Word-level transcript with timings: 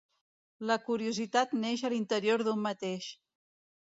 La 0.69 0.77
curiositat 0.85 1.53
neix 1.59 1.83
de 1.85 1.93
l'interior 1.95 2.45
d'un 2.47 2.65
mateix. 2.65 3.13